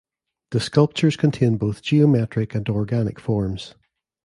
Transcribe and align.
The 0.49 0.59
sculptures 0.59 1.15
contain 1.15 1.57
both 1.57 1.83
geometric 1.83 2.55
and 2.55 2.67
organic 2.67 3.19
forms. 3.19 3.75